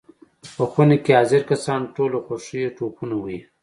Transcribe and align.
په 0.55 0.63
خونه 0.71 0.95
کې 1.03 1.11
حاضر 1.19 1.41
کسان 1.51 1.81
ټول 1.95 2.09
له 2.15 2.19
خوښۍ 2.25 2.61
ټوپونه 2.77 3.15
وهي. 3.19 3.39